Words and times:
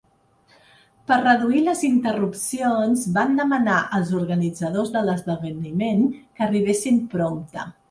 Per 1.09 1.17
reduir 1.19 1.61
les 1.65 1.83
interrupcions, 1.89 3.03
vam 3.19 3.37
demanar 3.41 3.77
als 3.99 4.15
organitzadors 4.21 4.91
de 4.97 5.05
l'esdeveniment 5.11 6.05
que 6.17 6.49
arribessin 6.49 7.01
prompte. 7.17 7.71